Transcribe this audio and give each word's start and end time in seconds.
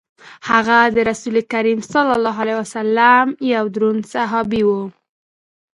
هغه 0.49 0.77
د 0.95 0.97
رسول 1.09 1.35
کریم 1.51 1.79
صلی 1.91 2.13
الله 2.17 2.35
علیه 2.43 2.57
وسلم 2.63 3.25
یو 3.53 3.65
دروند 3.75 4.01
صحابي 4.13 4.61
وو. 4.65 4.83